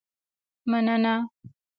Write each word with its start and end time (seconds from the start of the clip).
مننه 0.69 1.13